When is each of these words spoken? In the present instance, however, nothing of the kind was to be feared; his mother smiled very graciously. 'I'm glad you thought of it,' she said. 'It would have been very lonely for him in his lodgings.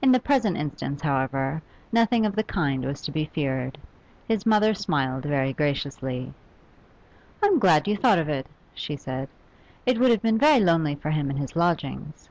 In 0.00 0.12
the 0.12 0.18
present 0.18 0.56
instance, 0.56 1.02
however, 1.02 1.60
nothing 1.92 2.24
of 2.24 2.34
the 2.34 2.42
kind 2.42 2.86
was 2.86 3.02
to 3.02 3.12
be 3.12 3.26
feared; 3.26 3.76
his 4.26 4.46
mother 4.46 4.72
smiled 4.72 5.24
very 5.24 5.52
graciously. 5.52 6.32
'I'm 7.42 7.58
glad 7.58 7.86
you 7.86 7.94
thought 7.94 8.18
of 8.18 8.30
it,' 8.30 8.46
she 8.72 8.96
said. 8.96 9.28
'It 9.84 10.00
would 10.00 10.10
have 10.10 10.22
been 10.22 10.38
very 10.38 10.60
lonely 10.60 10.94
for 10.94 11.10
him 11.10 11.30
in 11.30 11.36
his 11.36 11.54
lodgings. 11.54 12.30